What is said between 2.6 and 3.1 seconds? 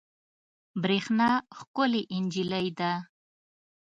ده